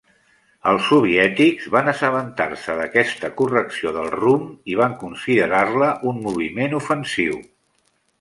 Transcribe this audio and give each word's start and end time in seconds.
Els 0.69 0.85
soviètics 0.91 1.65
van 1.75 1.91
assabentar-se 1.91 2.77
d'aquesta 2.79 3.29
correcció 3.41 3.91
del 3.97 4.09
rumb 4.13 4.71
i 4.73 4.79
van 4.79 4.95
considerar-la 5.03 5.91
un 6.13 6.19
moviment 6.25 6.75
ofensiu. 6.79 7.37